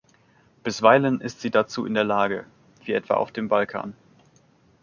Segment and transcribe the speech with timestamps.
[0.63, 2.47] Bisweilen ist sie dazu in der Lage,
[2.85, 3.93] wie etwa auf dem Balkan.